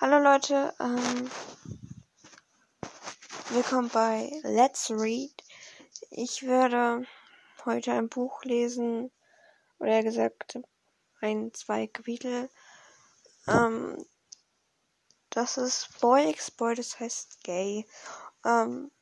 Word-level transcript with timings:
Hallo 0.00 0.20
Leute, 0.20 0.72
ähm, 0.78 1.28
willkommen 3.48 3.88
bei 3.88 4.30
Let's 4.44 4.92
Read. 4.92 5.34
Ich 6.10 6.46
werde 6.46 7.04
heute 7.64 7.90
ein 7.94 8.08
Buch 8.08 8.44
lesen, 8.44 9.10
oder 9.80 10.04
gesagt 10.04 10.60
ein, 11.20 11.52
zwei 11.52 11.88
Kapitel. 11.88 12.48
Ähm, 13.48 14.06
das 15.30 15.56
ist 15.56 16.00
Boy 16.00 16.30
X 16.30 16.52
Boy, 16.52 16.76
das 16.76 17.00
heißt 17.00 17.42
Gay. 17.42 17.84
Ähm, 18.44 18.92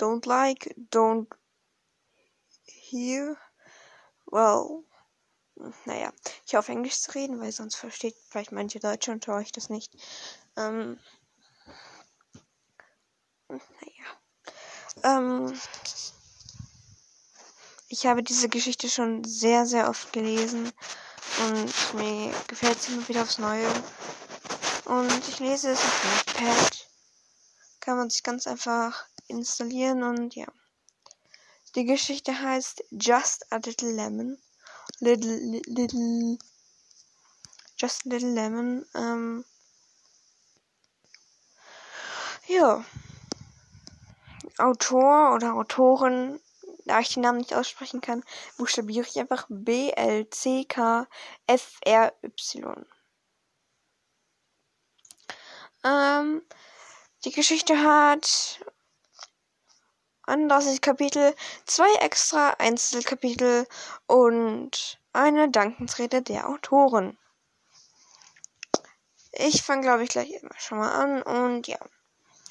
don't 0.00 0.26
like, 0.28 0.74
don't 0.90 1.28
hear. 2.64 3.36
Well, 4.26 4.82
naja, 5.84 6.12
ich 6.46 6.56
auf 6.56 6.68
Englisch 6.68 7.00
zu 7.00 7.12
reden, 7.12 7.40
weil 7.40 7.52
sonst 7.52 7.76
versteht 7.76 8.16
vielleicht 8.28 8.52
manche 8.52 8.80
Deutsche 8.80 9.12
und 9.12 9.26
höre 9.26 9.40
ich 9.40 9.52
das 9.52 9.68
nicht. 9.68 9.92
Ähm, 10.56 10.98
naja. 13.48 13.60
Ähm, 15.02 15.58
ich 17.88 18.06
habe 18.06 18.22
diese 18.22 18.48
Geschichte 18.48 18.88
schon 18.88 19.24
sehr, 19.24 19.66
sehr 19.66 19.88
oft 19.88 20.12
gelesen 20.12 20.72
und 21.46 21.94
mir 21.94 22.34
gefällt 22.48 22.80
sie 22.80 22.92
immer 22.92 23.08
wieder 23.08 23.22
aufs 23.22 23.38
Neue. 23.38 23.68
Und 24.84 25.28
ich 25.28 25.38
lese 25.38 25.70
es 25.70 25.78
auf 25.78 26.04
Notepad. 26.04 26.88
Kann 27.80 27.96
man 27.96 28.10
sich 28.10 28.22
ganz 28.22 28.46
einfach 28.46 29.06
installieren 29.28 30.02
und 30.02 30.34
ja. 30.34 30.46
Die 31.74 31.84
Geschichte 31.84 32.40
heißt 32.40 32.84
Just 32.90 33.50
a 33.52 33.56
Little 33.56 33.92
Lemon. 33.92 34.38
Little, 35.00 35.60
little, 35.66 36.38
Just 37.76 38.04
Little 38.04 38.32
Lemon. 38.32 38.86
Ähm, 38.94 39.44
ja. 42.46 42.84
Autor 44.58 45.34
oder 45.34 45.54
Autorin, 45.54 46.38
da 46.84 47.00
ich 47.00 47.12
den 47.12 47.22
Namen 47.22 47.38
nicht 47.38 47.54
aussprechen 47.54 48.00
kann, 48.00 48.22
buchstabiere 48.56 49.04
ich 49.04 49.18
einfach 49.18 49.46
B 49.48 49.90
L 49.90 50.30
C 50.30 50.64
K 50.64 51.08
F 51.48 51.80
R 51.84 52.12
Y. 52.22 52.86
Ähm, 55.82 56.42
die 57.24 57.32
Geschichte 57.32 57.76
hat 57.78 58.60
31 60.26 60.80
Kapitel, 60.80 61.34
zwei 61.66 61.92
extra 62.00 62.50
Einzelkapitel 62.58 63.66
und 64.06 64.98
eine 65.12 65.50
Dankensrede 65.50 66.22
der 66.22 66.48
Autoren. 66.48 67.18
Ich 69.32 69.62
fange, 69.62 69.82
glaube 69.82 70.04
ich, 70.04 70.10
gleich 70.10 70.40
schon 70.58 70.78
mal 70.78 70.92
an 70.92 71.22
und 71.22 71.66
ja. 71.66 71.78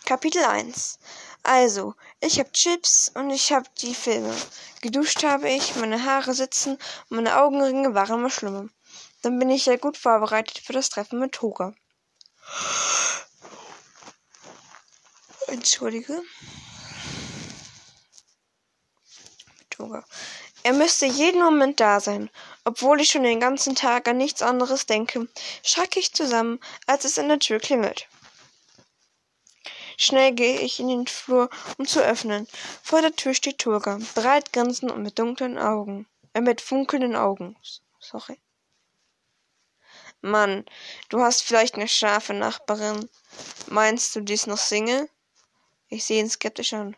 Kapitel 0.05 0.43
1. 0.43 0.99
Also, 1.43 1.95
ich 2.19 2.39
habe 2.39 2.51
Chips 2.51 3.11
und 3.15 3.29
ich 3.29 3.53
habe 3.53 3.69
die 3.77 3.95
Filme. 3.95 4.35
Geduscht 4.81 5.23
habe 5.23 5.49
ich, 5.49 5.75
meine 5.77 6.03
Haare 6.03 6.33
sitzen 6.33 6.77
und 7.09 7.15
meine 7.17 7.39
Augenringe 7.39 7.95
waren 7.95 8.19
immer 8.19 8.29
schlimmer. 8.29 8.67
Dann 9.21 9.39
bin 9.39 9.49
ich 9.49 9.65
ja 9.65 9.77
gut 9.77 9.97
vorbereitet 9.97 10.59
für 10.59 10.73
das 10.73 10.89
Treffen 10.89 11.19
mit 11.19 11.31
Tora. 11.31 11.73
Entschuldige. 15.47 16.21
Yoga. 19.77 20.03
Er 20.63 20.73
müsste 20.73 21.05
jeden 21.05 21.41
Moment 21.41 21.79
da 21.79 21.99
sein. 21.99 22.29
Obwohl 22.63 23.01
ich 23.01 23.09
schon 23.11 23.23
den 23.23 23.39
ganzen 23.39 23.75
Tag 23.75 24.07
an 24.07 24.17
nichts 24.17 24.41
anderes 24.41 24.85
denke, 24.85 25.27
schrecke 25.63 25.99
ich 25.99 26.13
zusammen, 26.13 26.59
als 26.87 27.05
es 27.05 27.19
an 27.19 27.27
der 27.27 27.39
Tür 27.39 27.59
klingelt. 27.59 28.07
Schnell 29.97 30.31
gehe 30.33 30.59
ich 30.59 30.79
in 30.79 30.87
den 30.87 31.07
Flur, 31.07 31.49
um 31.77 31.85
zu 31.85 32.01
öffnen. 32.01 32.47
Vor 32.81 33.01
der 33.01 33.15
Tür 33.15 33.33
steht 33.33 33.59
Turga, 33.59 33.99
breit 34.15 34.53
grinsend 34.53 34.91
und 34.91 35.03
mit 35.03 35.19
dunklen 35.19 35.57
Augen. 35.57 36.07
Äh, 36.33 36.41
mit 36.41 36.61
funkelnden 36.61 37.15
Augen. 37.15 37.55
Sorry. 37.99 38.39
Mann, 40.21 40.65
du 41.09 41.21
hast 41.21 41.43
vielleicht 41.43 41.75
eine 41.75 41.87
scharfe 41.87 42.33
Nachbarin. 42.33 43.09
Meinst 43.67 44.15
du, 44.15 44.21
die 44.21 44.33
ist 44.33 44.47
noch 44.47 44.57
Single? 44.57 45.09
Ich 45.89 46.05
sehe 46.05 46.21
ihn 46.21 46.29
skeptisch 46.29 46.73
an. 46.73 46.95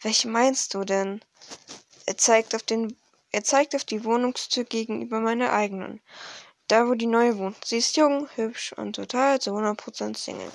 Welche 0.00 0.28
meinst 0.28 0.74
du 0.74 0.84
denn? 0.84 1.20
Er 2.06 2.16
zeigt 2.16 2.54
auf 2.54 2.62
den 2.62 2.96
er 3.30 3.44
zeigt 3.44 3.74
auf 3.74 3.84
die 3.84 4.04
Wohnungstür 4.04 4.64
gegenüber 4.64 5.20
meiner 5.20 5.52
eigenen. 5.52 6.00
Da, 6.66 6.88
wo 6.88 6.94
die 6.94 7.06
neue 7.06 7.36
wohnt. 7.38 7.62
Sie 7.64 7.78
ist 7.78 7.96
jung, 7.96 8.28
hübsch 8.36 8.72
und 8.72 8.94
total 8.94 9.40
zu 9.40 9.50
100% 9.50 10.16
Single. 10.16 10.50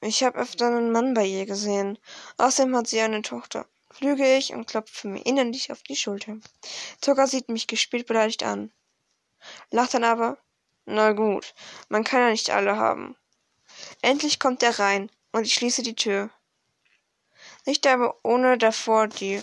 Ich 0.00 0.22
habe 0.24 0.38
öfter 0.38 0.66
einen 0.66 0.92
Mann 0.92 1.14
bei 1.14 1.26
ihr 1.26 1.46
gesehen. 1.46 1.98
Außerdem 2.38 2.74
hat 2.76 2.88
sie 2.88 3.00
eine 3.00 3.22
Tochter. 3.22 3.66
Lüge 4.00 4.36
ich 4.36 4.52
und 4.52 4.66
klopfe 4.66 5.08
mir 5.08 5.24
innerlich 5.26 5.70
auf 5.70 5.82
die 5.82 5.96
Schulter. 5.96 6.38
Zucker 7.00 7.26
sieht 7.26 7.48
mich 7.48 7.66
gespielt 7.66 8.06
beleidigt 8.06 8.42
an. 8.42 8.72
Lacht 9.70 9.94
dann 9.94 10.04
aber. 10.04 10.38
Na 10.86 11.12
gut, 11.12 11.54
man 11.88 12.02
kann 12.02 12.20
ja 12.20 12.30
nicht 12.30 12.50
alle 12.50 12.76
haben. 12.76 13.16
Endlich 14.00 14.40
kommt 14.40 14.62
er 14.62 14.78
rein 14.78 15.10
und 15.32 15.44
ich 15.44 15.54
schließe 15.54 15.82
die 15.82 15.94
Tür. 15.94 16.30
Nicht 17.66 17.86
aber 17.86 18.18
ohne 18.22 18.58
davor 18.58 19.08
die 19.08 19.42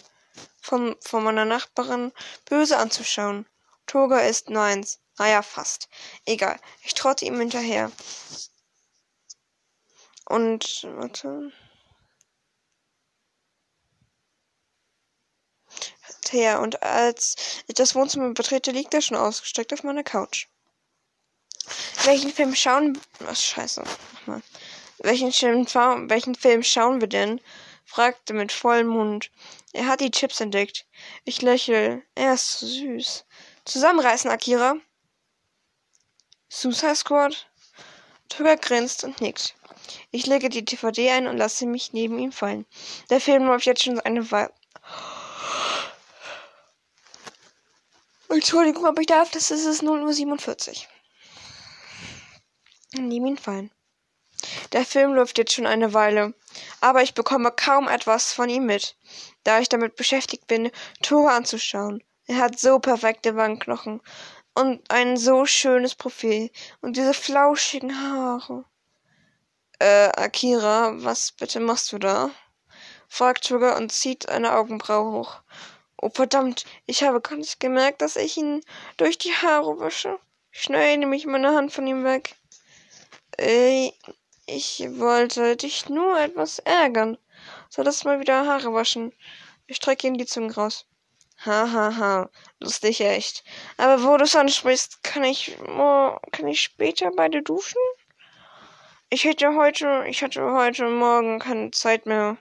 von, 0.61 0.95
von 1.01 1.23
meiner 1.23 1.45
Nachbarin 1.45 2.11
böse 2.45 2.77
anzuschauen. 2.77 3.45
Toga 3.85 4.19
ist 4.19 4.49
nur 4.49 4.63
eins. 4.63 4.99
Naja, 5.17 5.41
fast. 5.41 5.87
Egal. 6.25 6.59
Ich 6.83 6.93
trotte 6.93 7.25
ihm 7.25 7.39
hinterher. 7.39 7.91
Und, 10.25 10.83
warte. 10.83 11.51
Her, 16.29 16.59
und 16.59 16.83
als 16.83 17.63
ich 17.67 17.75
das 17.75 17.95
Wohnzimmer 17.95 18.33
betrete, 18.33 18.71
liegt 18.71 18.93
er 18.93 19.01
schon 19.01 19.15
ausgestreckt 19.15 19.71
auf 19.71 19.83
meiner 19.83 20.03
Couch. 20.03 20.47
Welchen 22.03 22.33
Film 22.33 22.53
schauen. 22.53 22.99
Was 23.19 23.43
scheiße. 23.43 23.83
Nochmal. 24.13 24.41
Welchen 24.99 25.31
Film, 25.31 25.65
welchen 26.09 26.35
Film 26.35 26.63
schauen 26.63 27.01
wir 27.01 27.07
denn? 27.07 27.39
Fragte 27.87 28.33
mit 28.33 28.51
vollem 28.51 28.87
Mund. 28.87 29.31
Er 29.73 29.87
hat 29.87 30.01
die 30.01 30.11
Chips 30.11 30.41
entdeckt. 30.41 30.85
Ich 31.23 31.41
lächle. 31.41 32.03
Er 32.13 32.33
ist 32.33 32.59
so 32.59 32.67
süß. 32.67 33.25
Zusammenreißen, 33.65 34.29
Akira. 34.29 34.75
Suicide 36.49 36.95
Squad? 36.95 37.49
Tugger 38.29 38.57
grinst 38.57 39.03
und 39.03 39.21
nickt. 39.21 39.55
Ich 40.11 40.27
lege 40.27 40.49
die 40.49 40.65
DVD 40.65 41.11
ein 41.11 41.27
und 41.27 41.37
lasse 41.37 41.65
mich 41.65 41.93
neben 41.93 42.19
ihm 42.19 42.31
fallen. 42.31 42.65
Der 43.09 43.21
Film 43.21 43.45
läuft 43.45 43.65
jetzt 43.65 43.83
schon 43.83 43.99
eine 44.01 44.29
Weile. 44.31 44.53
Entschuldigung, 48.29 48.85
aber 48.85 49.01
ich 49.01 49.07
darf, 49.07 49.31
das 49.31 49.49
ist 49.49 49.65
es 49.65 49.81
0.47 49.81 50.69
Uhr. 50.69 50.75
Neben 53.01 53.27
ihn 53.27 53.37
fallen. 53.37 53.71
Der 54.73 54.85
Film 54.85 55.13
läuft 55.13 55.37
jetzt 55.37 55.53
schon 55.53 55.65
eine 55.65 55.93
Weile, 55.93 56.33
aber 56.81 57.01
ich 57.01 57.13
bekomme 57.13 57.51
kaum 57.51 57.87
etwas 57.87 58.33
von 58.33 58.49
ihm 58.49 58.65
mit, 58.65 58.97
da 59.43 59.59
ich 59.59 59.69
damit 59.69 59.95
beschäftigt 59.95 60.47
bin, 60.47 60.71
Tore 61.01 61.31
anzuschauen. 61.31 62.03
Er 62.25 62.37
hat 62.37 62.59
so 62.59 62.79
perfekte 62.79 63.35
Wangenknochen 63.35 64.01
und 64.53 64.91
ein 64.91 65.17
so 65.17 65.45
schönes 65.45 65.95
Profil 65.95 66.51
und 66.81 66.97
diese 66.97 67.13
flauschigen 67.13 67.95
Haare. 67.95 68.65
Äh, 69.79 70.09
Akira, 70.15 70.91
was 71.03 71.31
bitte 71.31 71.59
machst 71.59 71.91
du 71.91 71.99
da? 71.99 72.31
fragt 73.07 73.45
Sugar 73.45 73.77
und 73.77 73.91
zieht 73.91 74.27
eine 74.27 74.53
Augenbraue 74.53 75.11
hoch. 75.11 75.41
Oh 76.01 76.09
verdammt, 76.09 76.65
ich 76.85 77.03
habe 77.03 77.21
gar 77.21 77.37
nicht 77.37 77.59
gemerkt, 77.59 78.01
dass 78.01 78.15
ich 78.15 78.37
ihn 78.37 78.61
durch 78.97 79.17
die 79.17 79.33
Haare 79.33 79.79
wische. 79.79 80.19
Schnell 80.51 80.97
nehme 80.97 81.15
ich 81.15 81.25
meine 81.25 81.55
Hand 81.55 81.71
von 81.71 81.87
ihm 81.87 82.03
weg. 82.03 82.35
Äh, 83.37 83.91
ich 84.47 84.79
wollte 84.97 85.57
dich 85.57 85.89
nur 85.89 86.17
etwas 86.17 86.59
ärgern. 86.59 87.17
Solltest 87.69 88.05
mal 88.05 88.21
wieder 88.21 88.45
Haare 88.47 88.73
waschen. 88.73 89.13
Ich 89.67 89.75
strecke 89.75 90.07
ihm 90.07 90.17
die 90.17 90.25
Zunge 90.25 90.55
raus. 90.55 90.85
Ha, 91.45 91.69
ha, 91.71 91.95
ha. 91.97 92.29
Lustig 92.59 93.01
echt. 93.01 93.43
Aber 93.75 94.03
wo 94.03 94.15
du 94.15 94.23
es 94.23 94.37
ansprichst, 94.37 95.03
kann 95.03 95.25
ich, 95.25 95.57
kann 96.31 96.47
ich 96.47 96.61
später 96.61 97.11
beide 97.11 97.43
duschen? 97.43 97.81
Ich 99.09 99.25
hätte 99.25 99.53
heute, 99.53 100.05
ich 100.07 100.23
hatte 100.23 100.41
heute 100.53 100.89
Morgen 100.89 101.39
keine 101.39 101.71
Zeit 101.71 102.05
mehr. 102.05 102.37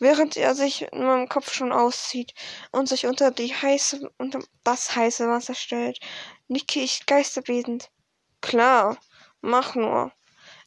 Während 0.00 0.36
er 0.36 0.56
sich 0.56 0.82
in 0.82 1.06
meinem 1.06 1.28
Kopf 1.28 1.52
schon 1.52 1.72
auszieht 1.72 2.34
und 2.72 2.88
sich 2.88 3.06
unter 3.06 3.30
die 3.30 3.54
heiße, 3.54 4.10
unter 4.18 4.40
das 4.64 4.96
heiße 4.96 5.28
Wasser 5.28 5.54
stellt, 5.54 6.00
nicke 6.48 6.80
ich 6.80 7.06
geisterbebend. 7.06 7.90
Klar, 8.40 8.98
mach 9.40 9.76
nur. 9.76 10.12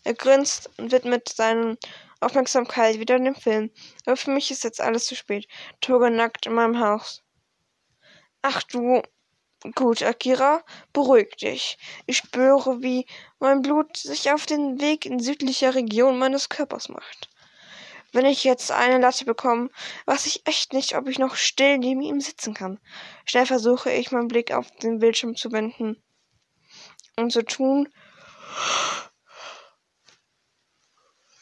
Er 0.03 0.13
grinst 0.13 0.69
und 0.77 0.91
widmet 0.91 1.29
seine 1.29 1.77
Aufmerksamkeit 2.19 2.99
wieder 2.99 3.19
dem 3.19 3.35
Film. 3.35 3.71
Aber 4.05 4.17
für 4.17 4.31
mich 4.31 4.51
ist 4.51 4.63
jetzt 4.63 4.81
alles 4.81 5.05
zu 5.05 5.15
spät. 5.15 5.47
Toga 5.79 6.09
nackt 6.09 6.45
in 6.45 6.53
meinem 6.53 6.79
Haus. 6.79 7.23
Ach 8.41 8.63
du. 8.63 9.01
Gut, 9.75 10.01
Akira, 10.01 10.63
beruhig 10.91 11.35
dich. 11.35 11.77
Ich 12.07 12.17
spüre, 12.17 12.81
wie 12.81 13.05
mein 13.39 13.61
Blut 13.61 13.95
sich 13.95 14.31
auf 14.31 14.47
den 14.47 14.81
Weg 14.81 15.05
in 15.05 15.19
südlicher 15.19 15.75
Region 15.75 16.17
meines 16.17 16.49
Körpers 16.49 16.89
macht. 16.89 17.29
Wenn 18.11 18.25
ich 18.25 18.43
jetzt 18.43 18.71
eine 18.71 18.97
Latte 18.97 19.23
bekomme, 19.23 19.69
weiß 20.05 20.25
ich 20.25 20.47
echt 20.47 20.73
nicht, 20.73 20.97
ob 20.97 21.07
ich 21.07 21.19
noch 21.19 21.35
still 21.35 21.77
neben 21.77 22.01
ihm 22.01 22.19
sitzen 22.19 22.55
kann. 22.55 22.79
Schnell 23.25 23.45
versuche 23.45 23.91
ich, 23.91 24.11
meinen 24.11 24.27
Blick 24.27 24.51
auf 24.51 24.69
den 24.77 24.97
Bildschirm 24.97 25.35
zu 25.35 25.51
wenden 25.51 26.01
und 27.15 27.31
zu 27.31 27.45
tun. 27.45 27.87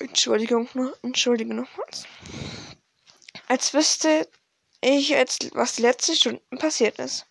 Entschuldigung, 0.09 0.67
entschuldige 1.03 1.53
nochmals. 1.53 2.06
Als 3.47 3.75
wüsste 3.75 4.27
ich 4.81 5.09
jetzt, 5.09 5.53
was 5.53 5.75
die 5.75 5.83
letzten 5.83 6.15
Stunden 6.15 6.57
passiert 6.57 6.97
ist. 6.97 7.27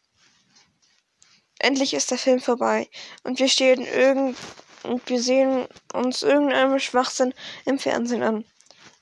Endlich 1.59 1.93
ist 1.93 2.13
der 2.13 2.19
Film 2.19 2.41
vorbei 2.41 2.89
und 3.25 3.41
wir 3.41 3.49
stehen 3.49 3.85
irgend 3.85 4.39
und 4.85 5.09
wir 5.09 5.21
sehen 5.21 5.67
uns 5.93 6.23
irgendeinem 6.23 6.79
Schwachsinn 6.79 7.35
im 7.65 7.81
Fernsehen 7.81 8.23
an. 8.23 8.45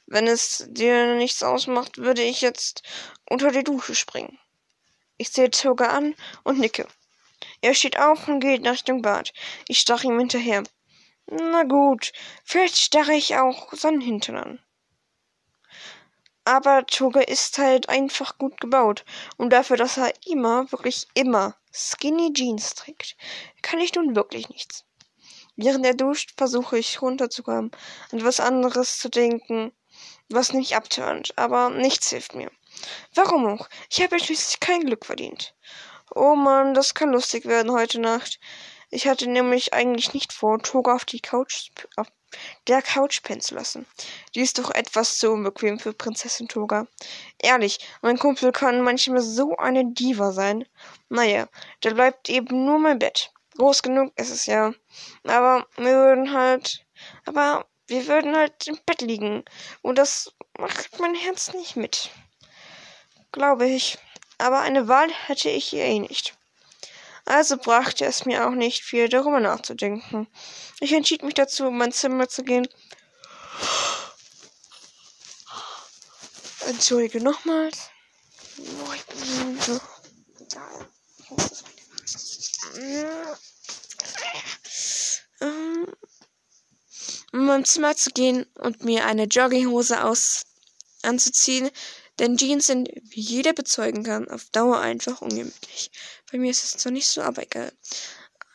Wenn 0.07 0.27
es 0.27 0.65
dir 0.71 1.15
nichts 1.17 1.43
ausmacht, 1.43 1.99
würde 1.99 2.23
ich 2.23 2.41
jetzt 2.41 2.83
unter 3.29 3.51
die 3.51 3.63
Dusche 3.63 3.95
springen. 3.95 4.39
Ich 5.19 5.29
sehe 5.29 5.51
Toga 5.51 5.89
an 5.89 6.15
und 6.45 6.59
nicke. 6.59 6.89
Er 7.61 7.75
steht 7.75 7.99
auf 7.99 8.27
und 8.27 8.41
geht 8.41 8.63
nach 8.63 8.73
Richtung 8.73 9.03
Bad. 9.03 9.35
Ich 9.69 9.81
starre 9.81 10.07
ihm 10.07 10.19
hinterher. 10.19 10.63
Na 11.29 11.65
gut, 11.65 12.13
vielleicht 12.45 12.77
starre 12.77 13.15
ich 13.15 13.37
auch 13.37 13.73
seinen 13.73 14.01
Hintern 14.01 14.37
an. 14.37 14.59
Aber 16.45 16.87
Toga 16.87 17.21
ist 17.21 17.59
halt 17.59 17.89
einfach 17.89 18.39
gut 18.39 18.61
gebaut. 18.61 19.05
Und 19.37 19.51
dafür, 19.51 19.77
dass 19.77 19.97
er 19.97 20.13
immer, 20.27 20.71
wirklich 20.71 21.09
immer 21.15 21.57
Skinny 21.73 22.33
Jeans 22.33 22.75
trägt, 22.75 23.17
kann 23.63 23.81
ich 23.81 23.95
nun 23.95 24.15
wirklich 24.15 24.49
nichts. 24.49 24.85
Während 25.57 25.85
er 25.85 25.95
duscht, 25.95 26.35
versuche 26.37 26.79
ich 26.79 27.03
runterzukommen 27.03 27.73
und 28.13 28.25
was 28.25 28.39
anderes 28.39 28.99
zu 28.99 29.09
denken, 29.09 29.73
was 30.29 30.53
mich 30.53 30.77
abtönt, 30.77 31.37
aber 31.37 31.71
nichts 31.71 32.11
hilft 32.11 32.35
mir. 32.35 32.51
Warum 33.15 33.47
auch? 33.47 33.69
Ich 33.91 34.01
habe 34.03 34.17
ja 34.17 34.25
schließlich 34.25 34.61
kein 34.61 34.85
Glück 34.85 35.07
verdient. 35.07 35.55
Oh 36.15 36.37
Mann, 36.37 36.75
das 36.75 36.95
kann 36.95 37.11
lustig 37.11 37.47
werden 37.47 37.73
heute 37.73 38.01
Nacht. 38.01 38.39
Ich 38.91 39.09
hatte 39.09 39.29
nämlich 39.29 39.75
eigentlich 39.75 40.15
nicht 40.15 40.33
vor, 40.33 40.59
Toga 40.61 40.95
auf 40.95 41.05
die 41.05 41.21
Couch, 41.21 41.71
auf 41.97 42.07
der 42.69 42.83
Couch 42.83 43.23
pennen 43.23 43.41
zu 43.41 43.55
lassen. 43.55 43.87
Die 44.35 44.41
ist 44.41 44.59
doch 44.59 44.71
etwas 44.71 45.19
zu 45.19 45.31
unbequem 45.31 45.79
für 45.79 45.93
Prinzessin 45.93 46.49
Toga. 46.49 46.87
Ehrlich, 47.39 47.81
mein 48.03 48.19
Kumpel 48.19 48.53
kann 48.53 48.83
manchmal 48.83 49.23
so 49.23 49.57
eine 49.57 49.85
Diva 49.93 50.33
sein. 50.33 50.67
Naja, 51.09 51.49
da 51.81 51.95
bleibt 51.95 52.29
eben 52.29 52.65
nur 52.65 52.79
mein 52.79 52.99
Bett. 52.99 53.33
Groß 53.57 53.83
genug 53.83 54.13
ist 54.17 54.31
es 54.31 54.47
ja. 54.47 54.73
Aber 55.25 55.67
wir 55.77 55.95
würden 55.97 56.33
halt. 56.33 56.85
Aber 57.25 57.67
wir 57.89 58.07
würden 58.07 58.37
halt 58.37 58.67
im 58.67 58.79
Bett 58.87 59.01
liegen. 59.01 59.45
Und 59.83 59.97
das 59.97 60.33
macht 60.59 60.99
mein 61.01 61.15
Herz 61.15 61.53
nicht 61.55 61.77
mit. 61.77 62.11
Glaube 63.33 63.67
ich. 63.67 63.99
Aber 64.39 64.61
eine 64.61 64.89
Wahl 64.89 65.11
hätte 65.27 65.49
ich 65.49 65.67
hier 65.67 65.85
eh 65.85 65.99
nicht. 65.99 66.37
Also 67.27 67.57
brachte 67.57 68.05
es 68.05 68.25
mir 68.25 68.47
auch 68.47 68.53
nicht 68.53 68.85
viel, 68.85 69.09
darüber 69.09 69.41
nachzudenken. 69.41 70.29
Ich 70.79 70.93
entschied 70.93 71.25
mich 71.25 71.35
dazu, 71.35 71.67
in 71.67 71.77
mein 71.77 71.91
Zimmer 71.91 72.29
zu 72.29 72.45
gehen. 72.45 72.69
Entschuldige 76.69 77.21
nochmals. 77.21 77.91
Oh, 78.59 78.93
ich 78.95 79.05
bin 79.07 79.61
so. 79.61 79.81
Ähm, 85.41 85.87
in 87.33 87.45
mein 87.45 87.65
Zimmer 87.65 87.97
zu 87.97 88.11
gehen 88.11 88.47
und 88.55 88.85
mir 88.85 89.05
eine 89.05 89.25
Jogginghose 89.25 90.05
aus 90.05 90.43
anzuziehen, 91.03 91.71
denn 92.19 92.37
Jeans 92.37 92.67
sind, 92.67 92.89
wie 93.03 93.21
jeder 93.21 93.53
bezeugen 93.53 94.03
kann, 94.03 94.29
auf 94.29 94.47
Dauer 94.51 94.79
einfach 94.79 95.21
ungemütlich. 95.21 95.91
Bei 96.31 96.39
mir 96.39 96.51
ist 96.51 96.65
es 96.65 96.73
zwar 96.73 96.93
nicht 96.93 97.09
so, 97.09 97.23
aber 97.23 97.43
egal. 97.43 97.73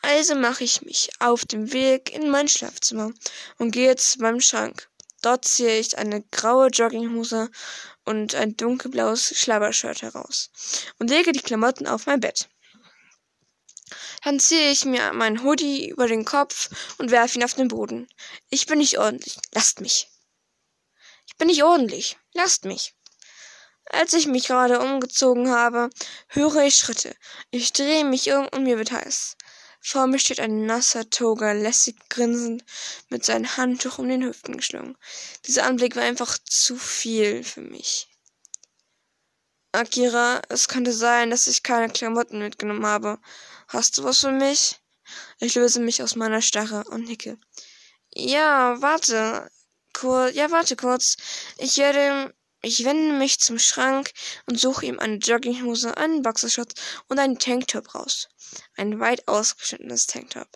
Also 0.02 0.34
mache 0.34 0.64
ich 0.64 0.82
mich 0.82 1.10
auf 1.20 1.44
den 1.44 1.72
Weg 1.72 2.12
in 2.12 2.28
mein 2.28 2.48
Schlafzimmer 2.48 3.12
und 3.58 3.70
gehe 3.70 3.94
zu 3.96 4.20
meinem 4.20 4.40
Schrank. 4.40 4.88
Dort 5.22 5.44
ziehe 5.44 5.78
ich 5.78 5.96
eine 5.96 6.22
graue 6.22 6.66
Jogginghose 6.66 7.50
und 8.04 8.34
ein 8.34 8.56
dunkelblaues 8.56 9.38
Schlabbershirt 9.38 10.02
heraus 10.02 10.50
und 10.98 11.10
lege 11.10 11.30
die 11.30 11.40
Klamotten 11.40 11.86
auf 11.86 12.06
mein 12.06 12.18
Bett. 12.18 12.48
Dann 14.24 14.40
ziehe 14.40 14.70
ich 14.70 14.84
mir 14.84 15.12
meinen 15.12 15.44
Hoodie 15.44 15.88
über 15.88 16.08
den 16.08 16.24
Kopf 16.24 16.70
und 16.98 17.12
werfe 17.12 17.38
ihn 17.38 17.44
auf 17.44 17.54
den 17.54 17.68
Boden. 17.68 18.08
Ich 18.50 18.66
bin 18.66 18.78
nicht 18.78 18.98
ordentlich. 18.98 19.38
Lasst 19.52 19.80
mich. 19.80 20.08
Ich 21.26 21.36
bin 21.36 21.46
nicht 21.46 21.62
ordentlich. 21.62 22.16
Lasst 22.32 22.64
mich. 22.64 22.94
Als 23.86 24.12
ich 24.12 24.26
mich 24.26 24.46
gerade 24.46 24.80
umgezogen 24.80 25.50
habe, 25.50 25.90
höre 26.28 26.62
ich 26.62 26.76
Schritte. 26.76 27.14
Ich 27.50 27.72
drehe 27.72 28.04
mich 28.04 28.32
um 28.32 28.48
und 28.48 28.64
mir 28.64 28.78
wird 28.78 28.92
heiß. 28.92 29.36
Vor 29.80 30.06
mir 30.06 30.20
steht 30.20 30.38
ein 30.38 30.64
nasser 30.64 31.10
Toga, 31.10 31.52
lässig 31.52 31.96
grinsend, 32.08 32.64
mit 33.08 33.24
seinem 33.24 33.56
Handtuch 33.56 33.98
um 33.98 34.08
den 34.08 34.22
Hüften 34.22 34.56
geschlungen. 34.56 34.96
Dieser 35.46 35.64
Anblick 35.64 35.96
war 35.96 36.04
einfach 36.04 36.38
zu 36.38 36.76
viel 36.76 37.42
für 37.42 37.62
mich. 37.62 38.08
Akira, 39.72 40.40
es 40.48 40.68
könnte 40.68 40.92
sein, 40.92 41.30
dass 41.30 41.46
ich 41.46 41.62
keine 41.62 41.92
Klamotten 41.92 42.38
mitgenommen 42.38 42.86
habe. 42.86 43.18
Hast 43.68 43.98
du 43.98 44.04
was 44.04 44.20
für 44.20 44.30
mich? 44.30 44.80
Ich 45.38 45.54
löse 45.54 45.80
mich 45.80 46.02
aus 46.02 46.14
meiner 46.14 46.42
Starre 46.42 46.84
und 46.84 47.04
nicke. 47.04 47.38
Ja, 48.14 48.80
warte. 48.80 49.50
Kur 49.92 50.28
ja, 50.28 50.50
warte 50.50 50.76
kurz. 50.76 51.16
Ich 51.58 51.78
werde 51.78 52.34
ich 52.62 52.84
wende 52.84 53.14
mich 53.18 53.40
zum 53.40 53.58
Schrank 53.58 54.12
und 54.46 54.58
suche 54.58 54.86
ihm 54.86 55.00
eine 55.00 55.16
Jogginghose, 55.16 55.96
einen 55.96 56.22
Boxershot 56.22 56.74
und 57.08 57.18
einen 57.18 57.38
Tanktop 57.38 57.94
raus. 57.94 58.28
Ein 58.76 59.00
weit 59.00 59.26
ausgeschnittenes 59.26 60.06
Tanktop. 60.06 60.48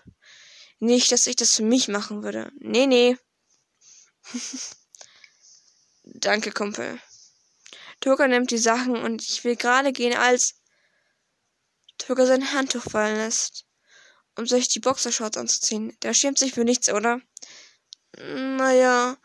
Nicht, 0.78 1.10
dass 1.10 1.26
ich 1.26 1.36
das 1.36 1.56
für 1.56 1.64
mich 1.64 1.88
machen 1.88 2.22
würde. 2.22 2.52
Nee, 2.60 2.86
nee. 2.86 3.16
Danke, 6.04 6.52
Kumpel. 6.52 7.00
Turka 8.00 8.28
nimmt 8.28 8.50
die 8.52 8.58
Sachen 8.58 8.96
und 8.96 9.22
ich 9.22 9.42
will 9.42 9.56
gerade 9.56 9.92
gehen, 9.92 10.16
als 10.16 10.54
Turka 11.98 12.26
sein 12.26 12.52
Handtuch 12.52 12.82
fallen 12.82 13.16
lässt, 13.16 13.66
um 14.36 14.46
sich 14.46 14.68
die 14.68 14.80
Boxershorts 14.80 15.38
anzuziehen. 15.38 15.96
Der 16.02 16.14
schämt 16.14 16.38
sich 16.38 16.52
für 16.52 16.64
nichts, 16.64 16.88
oder? 16.88 17.20
Naja, 18.16 19.16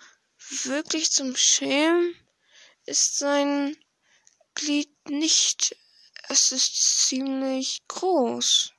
wirklich 0.63 1.11
zum 1.11 1.35
Schämen? 1.35 2.15
Ist 2.85 3.17
sein 3.17 3.75
Glied 4.55 4.91
nicht. 5.09 5.75
Es 6.27 6.51
ist 6.51 7.07
ziemlich 7.07 7.81
groß. 7.87 8.71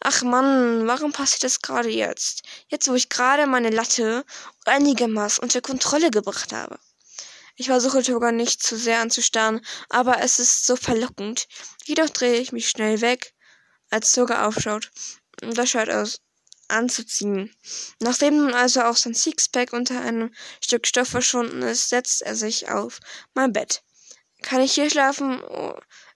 Ach 0.00 0.22
Mann, 0.22 0.86
warum 0.86 1.12
passiert 1.12 1.44
das 1.44 1.60
gerade 1.60 1.88
jetzt? 1.88 2.42
Jetzt, 2.68 2.88
wo 2.88 2.94
ich 2.94 3.08
gerade 3.08 3.46
meine 3.46 3.70
Latte 3.70 4.24
einigermaßen 4.64 5.42
unter 5.42 5.60
Kontrolle 5.60 6.10
gebracht 6.10 6.52
habe. 6.52 6.78
Ich 7.54 7.66
versuche 7.66 8.02
Toga 8.02 8.32
nicht 8.32 8.62
zu 8.62 8.76
sehr 8.76 9.00
anzustarren, 9.00 9.64
aber 9.88 10.20
es 10.20 10.38
ist 10.38 10.66
so 10.66 10.74
verlockend. 10.74 11.46
Jedoch 11.84 12.10
drehe 12.10 12.40
ich 12.40 12.50
mich 12.52 12.68
schnell 12.68 13.00
weg, 13.00 13.34
als 13.90 14.10
Toga 14.12 14.46
aufschaut. 14.46 14.90
Das 15.40 15.70
schaut 15.70 15.90
aus 15.90 16.20
anzuziehen. 16.72 17.54
Nachdem 18.00 18.36
nun 18.36 18.54
also 18.54 18.82
auch 18.82 18.96
sein 18.96 19.14
Sixpack 19.14 19.72
unter 19.72 20.00
einem 20.00 20.34
Stück 20.64 20.86
Stoff 20.86 21.08
verschwunden 21.08 21.62
ist, 21.62 21.88
setzt 21.88 22.22
er 22.22 22.34
sich 22.34 22.68
auf 22.68 23.00
mein 23.34 23.52
Bett. 23.52 23.82
Kann 24.42 24.60
ich 24.60 24.72
hier 24.72 24.90
schlafen? 24.90 25.42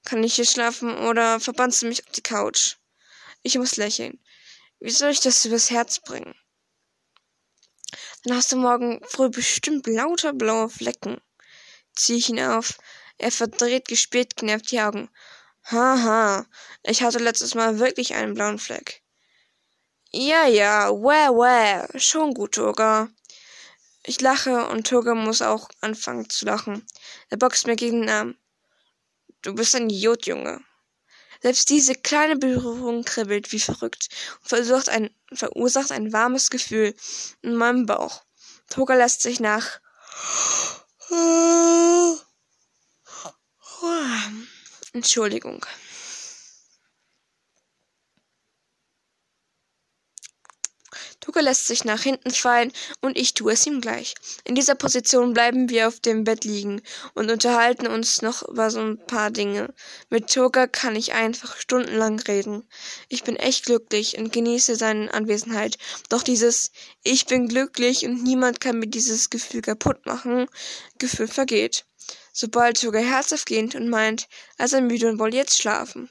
Kann 0.04 0.24
ich 0.24 0.34
hier 0.34 0.44
schlafen 0.44 0.96
oder 0.96 1.40
verbannst 1.40 1.82
du 1.82 1.86
mich 1.86 2.06
auf 2.06 2.12
die 2.12 2.22
Couch? 2.22 2.76
Ich 3.42 3.56
muss 3.56 3.76
lächeln. 3.76 4.20
Wie 4.80 4.90
soll 4.90 5.10
ich 5.10 5.20
das 5.20 5.44
übers 5.44 5.70
Herz 5.70 6.00
bringen? 6.00 6.34
Dann 8.24 8.36
hast 8.36 8.50
du 8.50 8.56
morgen 8.56 9.00
früh 9.06 9.28
bestimmt 9.28 9.86
lauter 9.86 10.32
blaue 10.32 10.68
Flecken. 10.68 11.20
Zieh 11.94 12.16
ich 12.16 12.28
ihn 12.28 12.40
auf. 12.40 12.78
Er 13.18 13.30
verdreht 13.30 13.88
gespielt 13.88 14.36
genervt 14.36 14.70
die 14.70 14.80
Augen. 14.80 15.08
Haha, 15.70 16.46
ich 16.82 17.02
hatte 17.02 17.18
letztes 17.18 17.54
Mal 17.54 17.78
wirklich 17.78 18.14
einen 18.14 18.34
blauen 18.34 18.58
Fleck. 18.58 19.02
Ja, 20.18 20.46
ja, 20.46 20.90
wäh, 20.90 21.28
wäh, 21.28 22.00
schon 22.00 22.32
gut, 22.32 22.54
Toga. 22.54 23.10
Ich 24.02 24.18
lache 24.22 24.66
und 24.68 24.86
Toga 24.86 25.14
muss 25.14 25.42
auch 25.42 25.68
anfangen 25.82 26.30
zu 26.30 26.46
lachen. 26.46 26.86
Er 27.28 27.36
boxt 27.36 27.66
mir 27.66 27.76
gegen 27.76 28.00
den 28.00 28.08
Arm. 28.08 28.34
Du 29.42 29.54
bist 29.54 29.76
ein 29.76 29.90
Idiot, 29.90 30.24
Junge. 30.24 30.64
Selbst 31.42 31.68
diese 31.68 31.94
kleine 31.94 32.36
Berührung 32.36 33.04
kribbelt 33.04 33.52
wie 33.52 33.60
verrückt 33.60 34.08
und 34.50 34.88
ein, 34.88 35.10
verursacht 35.34 35.92
ein 35.92 36.14
warmes 36.14 36.48
Gefühl 36.48 36.94
in 37.42 37.54
meinem 37.54 37.84
Bauch. 37.84 38.24
Toga 38.70 38.94
lässt 38.94 39.20
sich 39.20 39.38
nach. 39.38 39.80
Entschuldigung. 44.94 45.66
Lässt 51.46 51.66
sich 51.66 51.84
nach 51.84 52.02
hinten 52.02 52.32
fallen 52.32 52.72
und 53.00 53.16
ich 53.16 53.34
tue 53.34 53.52
es 53.52 53.66
ihm 53.66 53.80
gleich. 53.80 54.14
In 54.44 54.54
dieser 54.54 54.74
Position 54.74 55.32
bleiben 55.32 55.70
wir 55.70 55.88
auf 55.88 56.00
dem 56.00 56.24
Bett 56.24 56.44
liegen 56.44 56.82
und 57.14 57.30
unterhalten 57.30 57.86
uns 57.86 58.20
noch 58.20 58.46
über 58.46 58.70
so 58.70 58.80
ein 58.80 58.98
paar 58.98 59.30
Dinge. 59.30 59.72
Mit 60.10 60.32
Tuke 60.32 60.68
kann 60.68 60.96
ich 60.96 61.12
einfach 61.12 61.56
stundenlang 61.56 62.18
reden. 62.20 62.68
Ich 63.08 63.22
bin 63.22 63.36
echt 63.36 63.64
glücklich 63.64 64.18
und 64.18 64.32
genieße 64.32 64.74
seine 64.74 65.14
Anwesenheit. 65.14 65.78
Doch 66.08 66.24
dieses 66.24 66.72
Ich 67.04 67.26
bin 67.26 67.48
glücklich 67.48 68.04
und 68.04 68.24
niemand 68.24 68.60
kann 68.60 68.80
mir 68.80 68.88
dieses 68.88 69.30
Gefühl 69.30 69.62
kaputt 69.62 70.04
machen, 70.04 70.48
Gefühl 70.98 71.28
vergeht 71.28 71.86
sobald 72.36 72.76
sogar 72.76 73.02
herzhaft 73.02 73.46
gehend 73.46 73.74
und 73.74 73.88
meint, 73.88 74.28
er 74.58 74.68
sei 74.68 74.82
müde 74.82 75.08
und 75.08 75.18
wolle 75.18 75.34
jetzt 75.34 75.56
schlafen. 75.56 76.10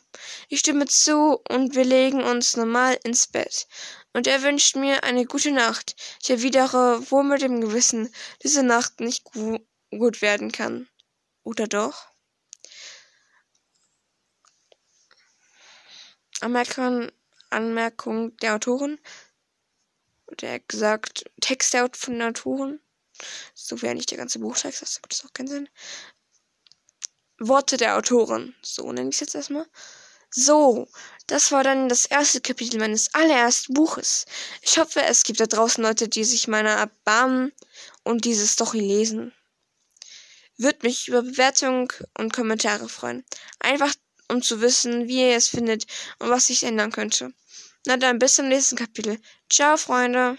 Ich 0.50 0.60
stimme 0.60 0.88
zu 0.88 1.40
und 1.50 1.76
wir 1.76 1.86
legen 1.86 2.24
uns 2.24 2.58
normal 2.58 2.98
ins 3.04 3.28
Bett. 3.28 3.68
Und 4.16 4.28
er 4.28 4.44
wünscht 4.44 4.78
mir 4.78 5.04
eine 5.04 5.26
gute 5.26 5.52
Nacht. 5.52 5.94
Ich 6.24 6.30
erwidere 6.30 7.12
wohl 7.12 7.26
mit 7.26 7.42
dem 7.42 7.60
Gewissen, 7.60 8.16
diese 8.42 8.64
Nacht 8.64 9.02
nicht 9.02 9.26
gu 9.26 9.60
gut 9.92 10.22
werden 10.22 10.54
kann. 10.54 10.88
Oder 11.44 11.68
doch? 11.68 12.08
Anmerkung, 16.40 17.12
Anmerkung 17.50 18.38
der 18.38 18.56
Autorin. 18.56 19.02
Oder 20.28 20.60
gesagt, 20.60 21.30
Text 21.42 21.76
von 21.98 22.18
der 22.18 22.30
Autoren. 22.30 22.80
So 23.54 23.82
wäre 23.82 23.96
nicht 23.96 24.12
der 24.12 24.18
ganze 24.18 24.40
Buchtext, 24.40 24.82
das 24.82 25.02
macht 25.02 25.26
auch 25.26 25.34
keinen 25.34 25.50
Sinn. 25.50 25.70
Worte 27.38 27.76
der 27.76 27.98
Autorin. 27.98 28.56
So 28.62 28.90
nenne 28.94 29.10
ich 29.10 29.16
es 29.16 29.20
jetzt 29.20 29.36
erstmal. 29.36 29.68
So, 30.38 30.90
das 31.28 31.54
war 31.54 31.64
dann 31.64 31.88
das 31.88 32.06
erste 32.06 32.42
Kapitel 32.42 32.78
meines 32.78 33.14
allerersten 33.14 33.74
Buches. 33.74 34.26
Ich 34.62 34.78
hoffe, 34.78 35.02
es 35.02 35.24
gibt 35.24 35.40
da 35.40 35.46
draußen 35.46 35.82
Leute, 35.82 36.10
die 36.10 36.26
sich 36.26 36.50
meiner 36.50 36.72
erbarmen 36.72 37.54
und 38.04 38.26
diese 38.26 38.46
Story 38.46 38.82
lesen. 38.82 39.32
Würde 40.58 40.80
mich 40.82 41.08
über 41.08 41.22
Bewertungen 41.22 41.88
und 42.18 42.34
Kommentare 42.34 42.90
freuen. 42.90 43.24
Einfach 43.60 43.94
um 44.28 44.42
zu 44.42 44.60
wissen, 44.60 45.08
wie 45.08 45.22
ihr 45.22 45.38
es 45.38 45.48
findet 45.48 45.86
und 46.20 46.30
was 46.30 46.48
sich 46.48 46.64
ändern 46.64 46.92
könnte. 46.92 47.32
Na 47.86 47.96
dann, 47.96 48.20
bis 48.20 48.34
zum 48.34 48.50
nächsten 48.50 48.76
Kapitel. 48.76 49.18
Ciao, 49.50 49.78
Freunde. 49.78 50.38